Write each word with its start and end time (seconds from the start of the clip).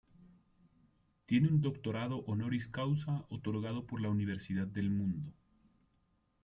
Tiene 1.27 1.49
un 1.49 1.61
Doctorado 1.61 2.23
"Honoris 2.25 2.67
Causa" 2.67 3.23
otorgado 3.29 3.85
por 3.85 4.01
la 4.01 4.09
Universidad 4.09 4.65
del 4.65 4.89
Mundo. 4.89 5.31